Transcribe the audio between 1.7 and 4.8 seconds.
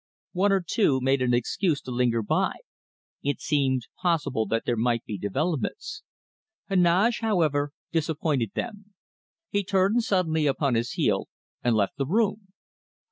to linger by it seemed possible that there